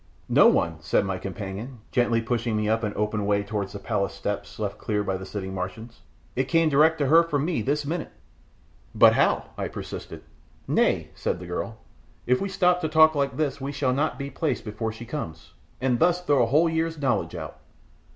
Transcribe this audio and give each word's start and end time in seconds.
"No 0.29 0.47
one," 0.47 0.77
said 0.81 1.05
my 1.05 1.19
companion, 1.19 1.77
gently 1.91 2.23
pushing 2.23 2.57
me 2.57 2.67
up 2.67 2.81
an 2.83 2.91
open 2.95 3.23
way 3.27 3.43
towards 3.43 3.73
the 3.73 3.77
palace 3.77 4.15
steps 4.15 4.57
left 4.57 4.79
clear 4.79 5.03
by 5.03 5.15
the 5.15 5.27
sitting 5.27 5.53
Martians. 5.53 6.01
"It 6.35 6.45
came 6.47 6.69
direct 6.69 6.97
from 6.97 7.09
her 7.09 7.23
to 7.25 7.37
me 7.37 7.61
this 7.61 7.85
minute." 7.85 8.09
"But 8.95 9.13
how?" 9.13 9.51
I 9.59 9.67
persisted. 9.67 10.23
"Nay," 10.67 11.11
said 11.13 11.37
the 11.37 11.45
girl, 11.45 11.77
"if 12.25 12.41
we 12.41 12.49
stop 12.49 12.81
to 12.81 12.87
talk 12.89 13.13
like 13.13 13.37
this 13.37 13.61
we 13.61 13.71
shall 13.71 13.93
not 13.93 14.17
be 14.17 14.31
placed 14.31 14.65
before 14.65 14.91
she 14.91 15.05
comes, 15.05 15.53
and 15.79 15.99
thus 15.99 16.23
throw 16.23 16.41
a 16.41 16.45
whole 16.47 16.67
year's 16.67 16.97
knowledge 16.99 17.35
out." 17.35 17.57